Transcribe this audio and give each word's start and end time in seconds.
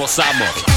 vamos, 0.00 0.18
amor. 0.18 0.69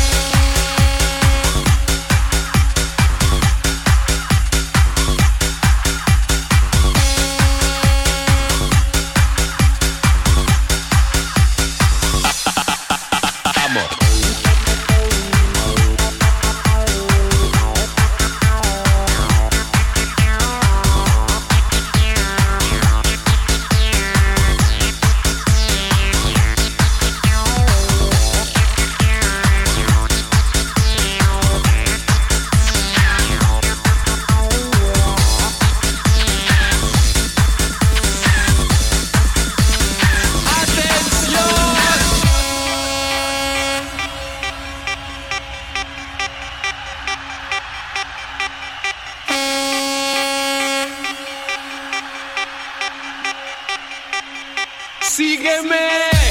Sígueme. 55.16 56.23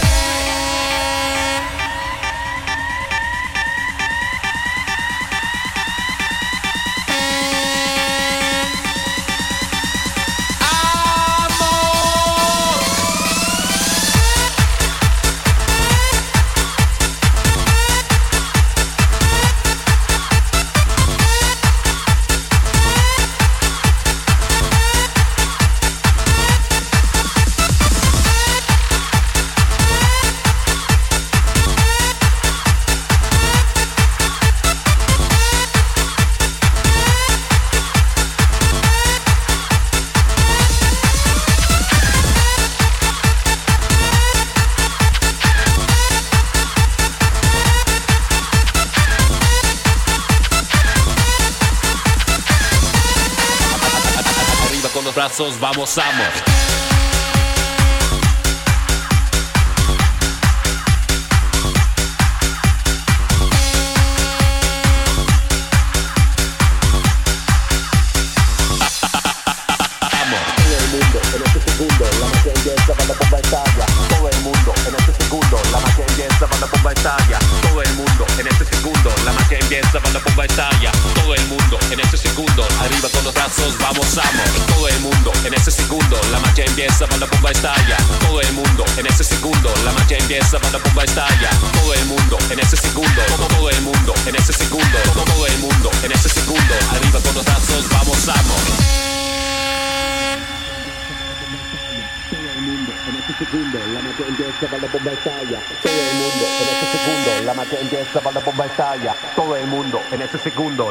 Vamos, 55.32 55.56
vamos. 55.56 56.81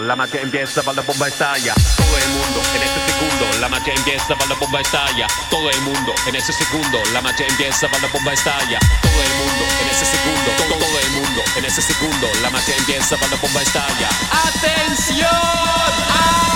Vamos, 0.01 0.07
vamos. 0.07 0.11
empieza 0.11 0.81
para 0.81 0.95
la 0.95 1.03
bomba 1.03 1.25
estalla. 1.25 1.73
Todo 2.01 2.25
el 2.25 2.35
mundo 2.35 2.61
en 2.69 2.75
este 2.75 3.09
segundo, 3.09 3.59
la 3.59 3.69
magia 3.69 3.93
empieza 3.93 4.35
para 4.35 4.47
la 4.47 4.55
bomba 4.55 4.81
estalla. 4.81 5.27
Todo 5.49 5.69
el 5.69 5.81
mundo 5.81 6.13
en 6.27 6.35
ese 6.35 6.53
segundo, 6.53 7.03
la 7.11 7.21
magia 7.21 7.47
empieza 7.47 7.87
para 7.87 8.01
la 8.01 8.13
bomba 8.13 8.33
estalla. 8.33 8.79
Todo 9.01 9.23
el 9.23 9.33
mundo 9.33 9.65
en 9.81 9.89
ese 9.89 10.05
segundo, 10.05 10.51
todo, 10.57 10.79
todo 10.79 10.99
el 10.99 11.11
mundo 11.11 11.41
en 11.55 11.65
ese 11.65 11.81
segundo, 11.81 12.27
la 12.41 12.49
magia 12.49 12.75
empieza 12.75 13.17
para 13.17 13.31
la 13.31 13.37
bomba 13.37 13.61
estalla. 13.61 14.09
¡Atención! 14.47 16.50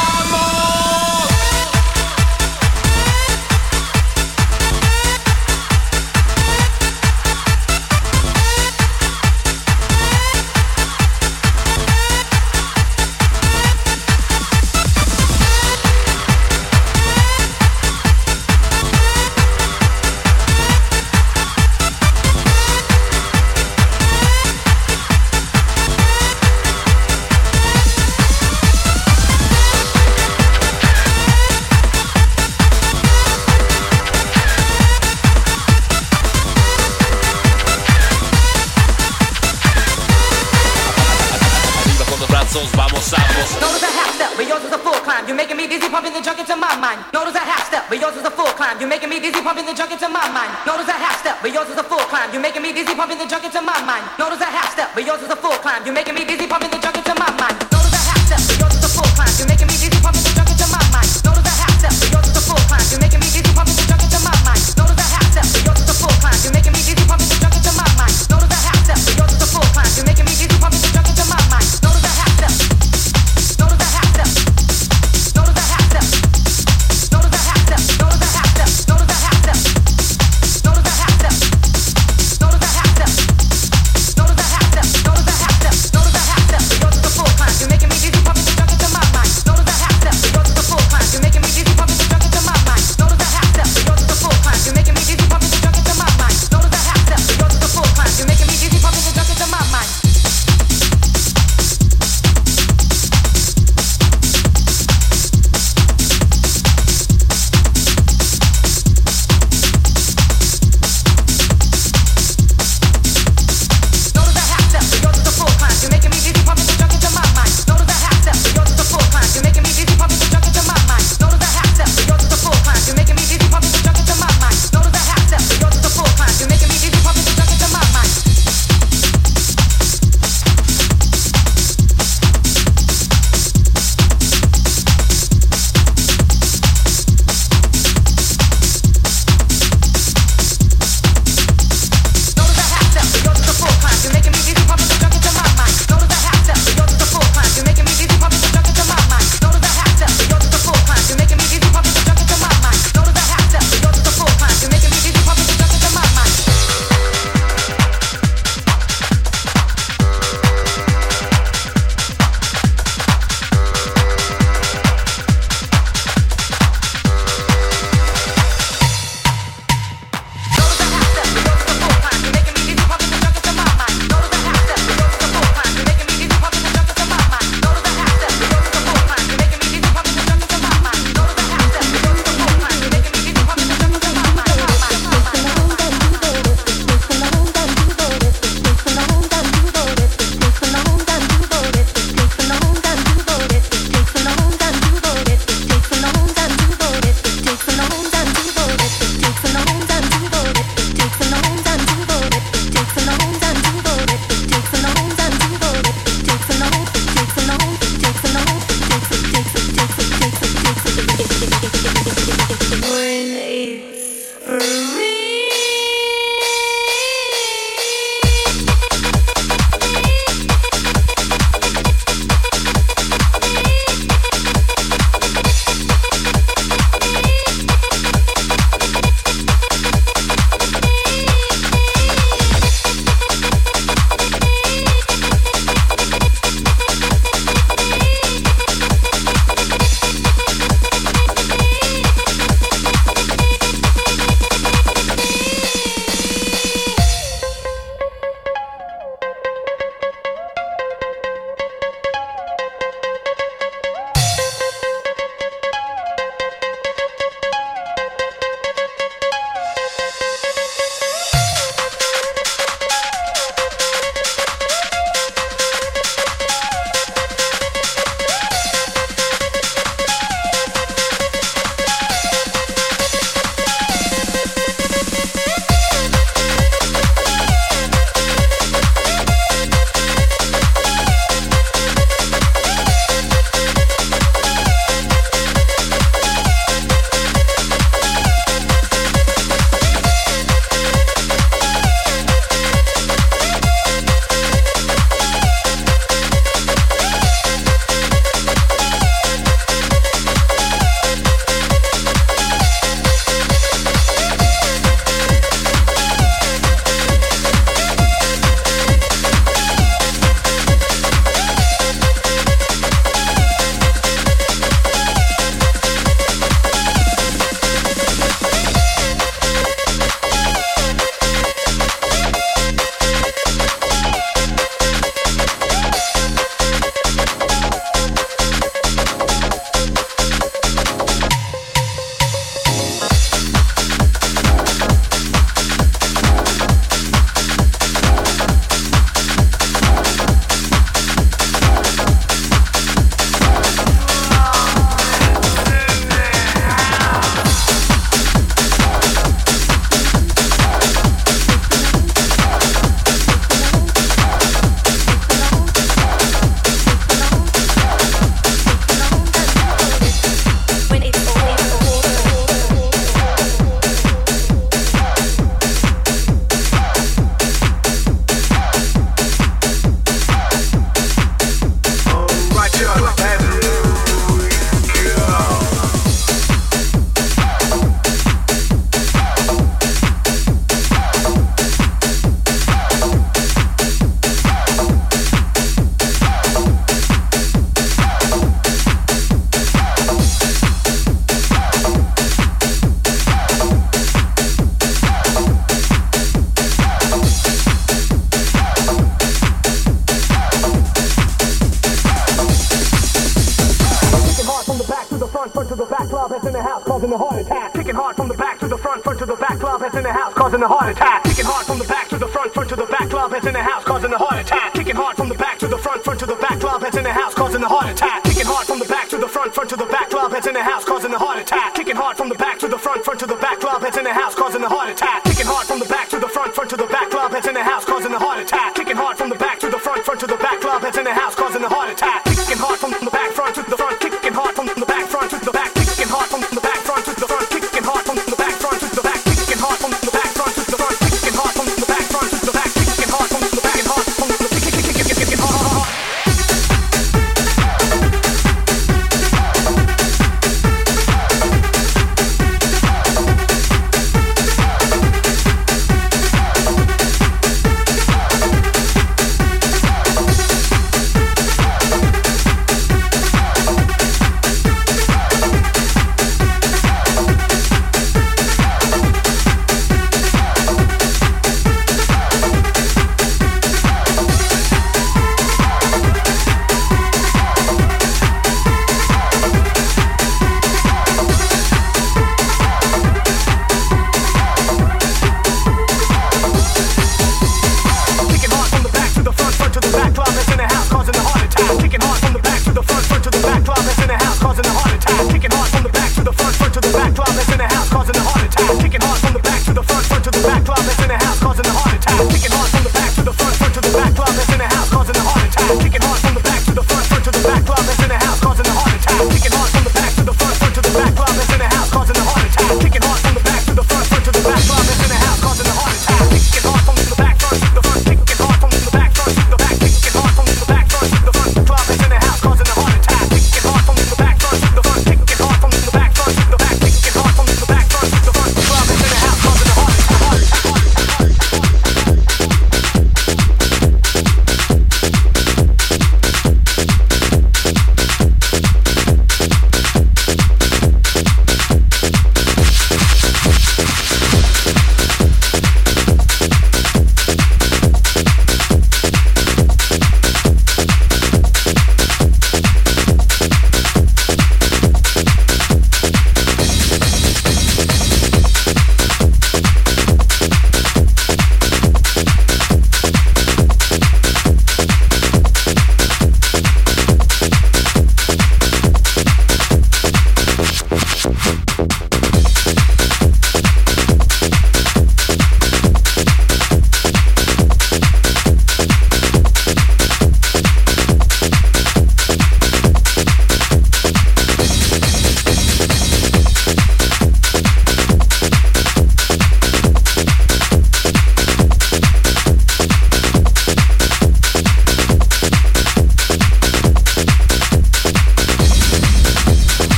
causing 406.96 407.12
a 407.12 407.18
heart 407.18 407.42
attack. 407.42 407.74
Kicking 407.74 407.96
hard 407.96 408.16
from 408.16 408.28
the 408.30 408.34
back 408.36 408.58
to 408.60 408.68
the 408.70 408.78
front, 408.78 409.04
front 409.04 409.20
to 409.20 409.26
the 409.26 409.36
back, 409.36 409.60
club 409.60 409.82
heads 409.82 409.96
in 409.96 410.04
the 410.04 410.14
house, 410.14 410.34
causing 410.34 410.64
a 410.64 410.68
heart 410.68 410.92
attack. 410.96 411.24
Kicking 411.26 411.44
hard 411.44 411.66
from 411.66 411.78
the 411.78 411.84
back 411.84 412.08
to 412.08 412.18
the 412.18 412.28
front, 412.28 412.54
front 412.54 412.70
to 412.70 412.76
the 412.76 412.86
back, 412.86 413.10
club 413.10 413.32
heads 413.34 413.46
in 413.46 413.54
the 413.54 413.62
house, 413.62 413.84
causing 413.84 414.14
a 414.14 414.18
heart 414.18 414.40
attack. 414.40 414.74
Kicking 414.74 414.96
hard 414.96 415.18
from 415.18 415.28
the 415.28 415.36
back 415.36 415.60
to 415.60 415.68
the 415.68 415.78
front, 415.78 416.04
front 416.06 416.20
to 416.22 416.26
the 416.26 416.36
back, 416.36 416.58
club 416.60 416.82
heads 416.82 416.96
in 416.96 417.04
the 417.04 417.12
house, 417.12 417.36
causing 417.36 417.64
a 417.64 417.68
heart 417.68 417.92
attack. 417.92 418.24
Kicking 418.24 418.46
hard 418.46 418.66
from 418.66 418.80
the 418.80 418.86
back 418.86 419.10
to 419.10 419.18
the 419.18 419.28
front, 419.28 419.54
front 419.54 419.70
to 419.72 419.76
the 419.76 419.86
back, 419.86 420.10
club 420.10 420.32
heads 420.32 420.48
in 420.48 420.54
the 420.54 420.64
house, 420.64 420.86
causing 420.86 421.12
a 421.12 421.20
heart 421.20 421.40
attack. 421.40 421.76
Kicking 421.76 421.96
hard 421.98 422.16
from 422.16 422.30
the 422.30 422.36
back 422.36 422.60
to 422.60 422.68
the 422.70 422.78
front, 422.78 423.04
front 423.04 423.20
to 423.20 423.28
the 423.28 423.36
back, 423.36 423.60
club 423.60 423.82
heads 423.84 423.98
in 423.98 424.06
the 424.06 424.14
house, 424.14 424.36
causing 424.36 424.64
a 424.64 424.70
heart 424.70 424.90
attack. 424.90 425.26
Kicking 425.26 425.46
hard 425.46 425.68
from 425.68 425.80
the 425.80 425.86
back 425.86 426.08
to 426.10 426.20
the 426.20 426.30
front, 426.30 426.56
front 426.56 426.70
to 426.70 426.78
the 426.78 426.88
back, 426.88 427.10
club 427.12 427.34
heads 427.34 427.48
in 427.48 427.56
the 427.56 427.64
house, 427.64 427.84
causing 427.84 428.14
a 428.14 428.20
heart 428.20 428.40
attack. 428.40 428.74
Kicking 428.74 428.96
hard 428.96 429.18
from 429.18 429.30
the 429.30 429.36
back 429.36 429.60
to 429.60 429.70
the 429.70 429.80
front, 429.80 430.06
front 430.06 430.20
to 430.22 430.28
the 430.28 430.38
back, 430.38 430.62
club 430.62 430.82
heads 430.82 430.98
in 430.98 431.04
the 431.04 431.14
house, 431.14 431.36
causing 431.36 431.62
a 431.62 431.68
heart 431.68 431.92
attack. 431.92 432.25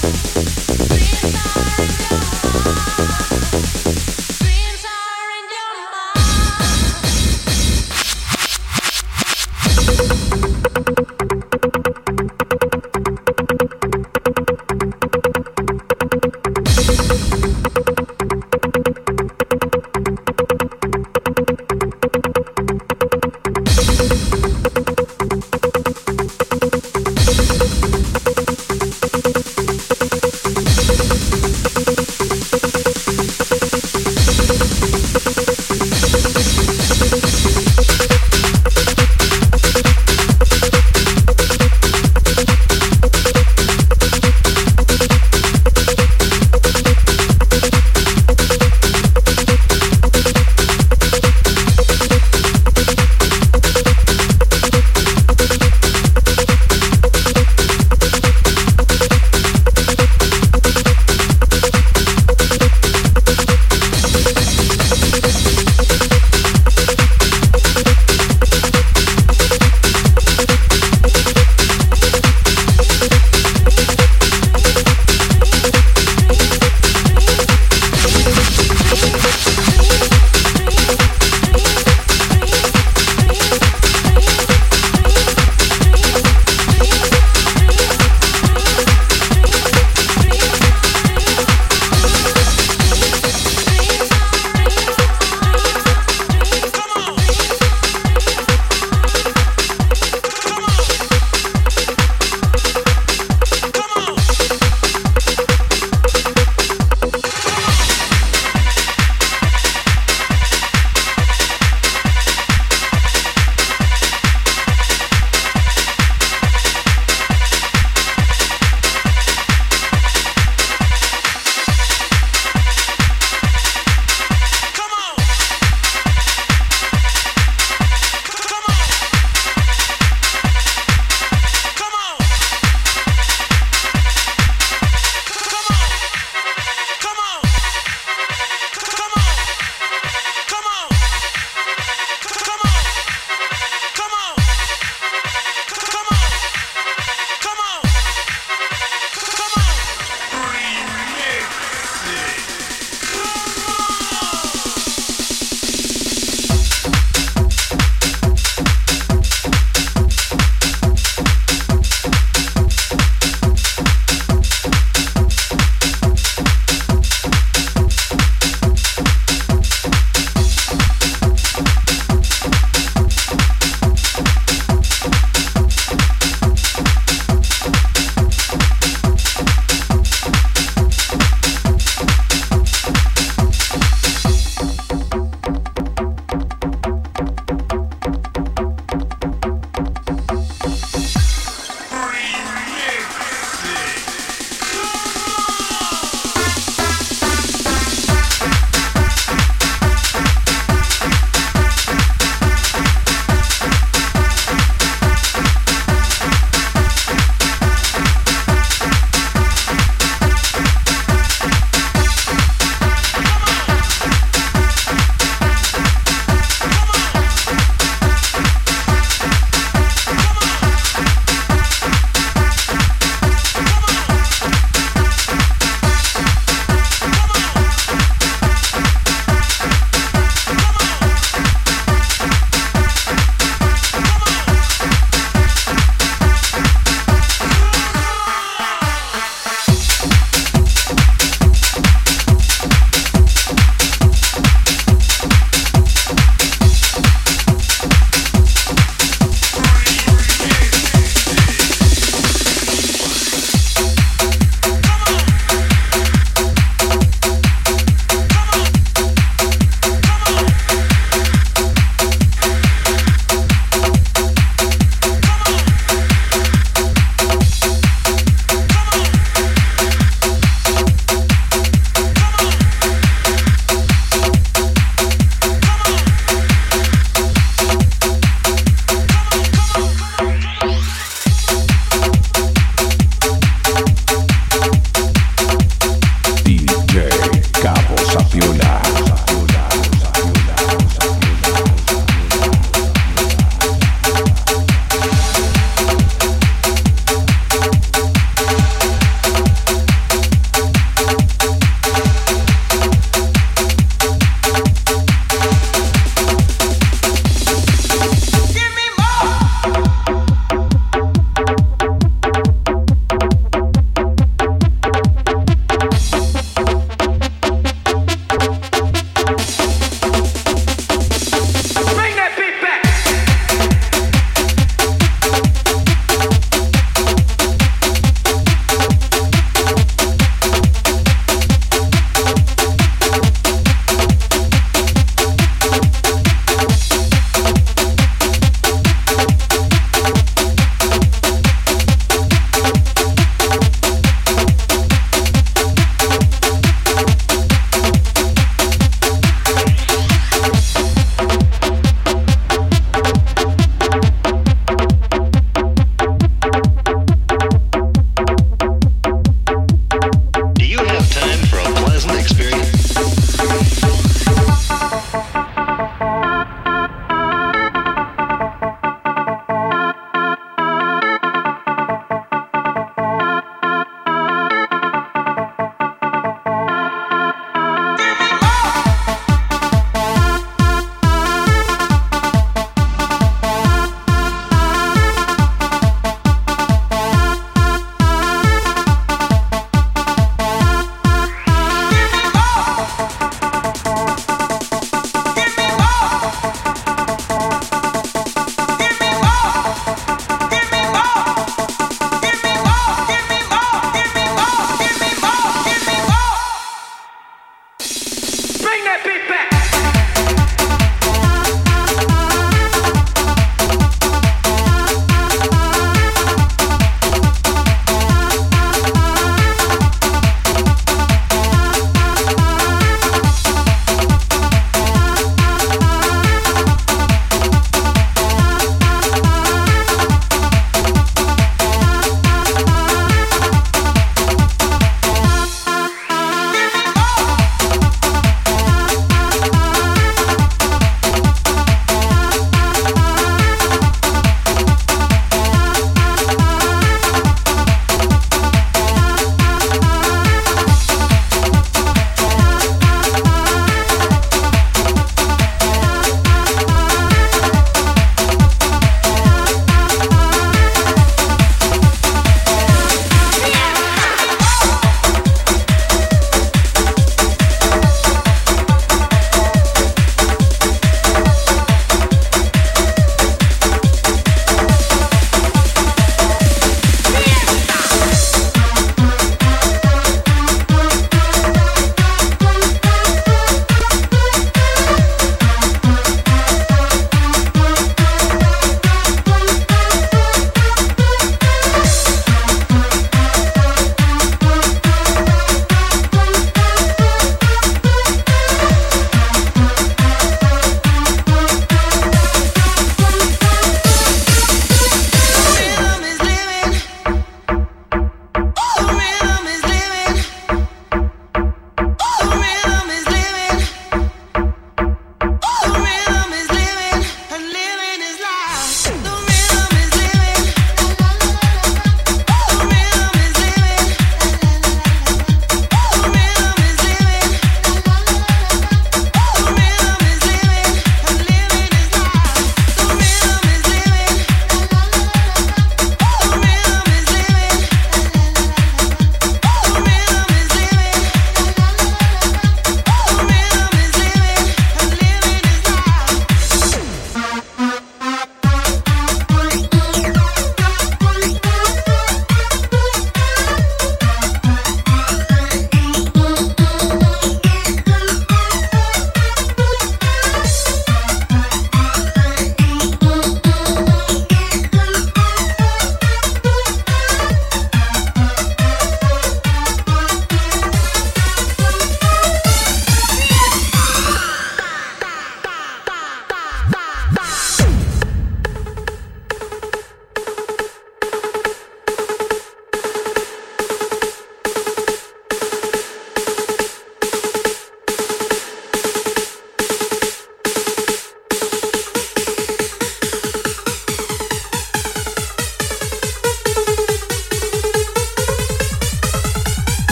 Freedom. 0.00 1.59